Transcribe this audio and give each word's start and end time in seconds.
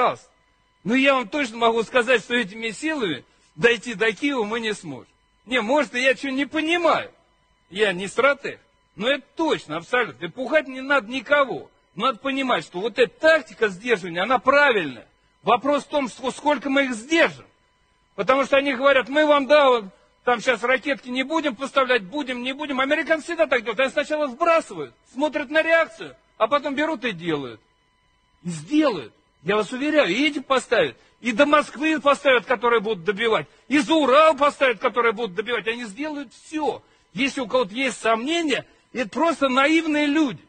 пожалуйста. 0.00 0.28
Но 0.82 0.94
я 0.94 1.14
вам 1.14 1.28
точно 1.28 1.58
могу 1.58 1.82
сказать, 1.82 2.22
что 2.22 2.34
этими 2.34 2.70
силами 2.70 3.24
дойти 3.54 3.94
до 3.94 4.10
Киева 4.12 4.44
мы 4.44 4.60
не 4.60 4.72
сможем. 4.72 5.12
Не, 5.44 5.60
может, 5.60 5.94
я 5.94 6.16
что 6.16 6.30
не 6.30 6.46
понимаю. 6.46 7.10
Я 7.68 7.92
не 7.92 8.06
стратег. 8.08 8.60
Но 8.96 9.10
это 9.10 9.24
точно, 9.36 9.76
абсолютно. 9.76 10.24
И 10.24 10.28
пугать 10.28 10.68
не 10.68 10.80
надо 10.80 11.10
никого. 11.10 11.70
Надо 11.94 12.18
понимать, 12.18 12.64
что 12.64 12.80
вот 12.80 12.98
эта 12.98 13.12
тактика 13.12 13.68
сдерживания, 13.68 14.22
она 14.22 14.38
правильная. 14.38 15.06
Вопрос 15.42 15.84
в 15.84 15.88
том, 15.88 16.08
сколько 16.08 16.70
мы 16.70 16.84
их 16.84 16.94
сдержим. 16.94 17.46
Потому 18.14 18.44
что 18.44 18.56
они 18.56 18.74
говорят, 18.74 19.08
мы 19.08 19.26
вам, 19.26 19.46
да, 19.46 19.68
вот, 19.68 19.84
там 20.24 20.40
сейчас 20.40 20.62
ракетки 20.62 21.08
не 21.08 21.24
будем 21.24 21.56
поставлять, 21.56 22.04
будем, 22.04 22.42
не 22.42 22.52
будем. 22.52 22.80
Американцы 22.80 23.24
всегда 23.24 23.46
так 23.46 23.62
делают. 23.62 23.80
Они 23.80 23.90
сначала 23.90 24.28
сбрасывают, 24.28 24.94
смотрят 25.12 25.50
на 25.50 25.62
реакцию, 25.62 26.16
а 26.38 26.46
потом 26.46 26.74
берут 26.74 27.04
и 27.04 27.12
делают. 27.12 27.60
Сделают. 28.42 29.12
Я 29.42 29.56
вас 29.56 29.72
уверяю, 29.72 30.10
и 30.10 30.28
эти 30.28 30.40
поставят, 30.40 30.96
и 31.20 31.32
до 31.32 31.46
Москвы 31.46 31.98
поставят, 32.00 32.44
которые 32.44 32.80
будут 32.80 33.04
добивать, 33.04 33.46
и 33.68 33.78
за 33.78 33.94
Урал 33.94 34.36
поставят, 34.36 34.78
которые 34.78 35.12
будут 35.12 35.34
добивать. 35.34 35.66
Они 35.66 35.84
сделают 35.84 36.32
все. 36.32 36.82
Если 37.14 37.40
у 37.40 37.46
кого-то 37.46 37.74
есть 37.74 38.00
сомнения, 38.00 38.66
это 38.92 39.08
просто 39.10 39.48
наивные 39.48 40.06
люди. 40.06 40.40